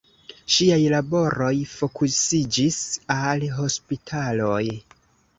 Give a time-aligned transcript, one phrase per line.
[0.51, 2.79] Ŝiaj laboroj fokusiĝis
[3.17, 4.63] al hospitaloj.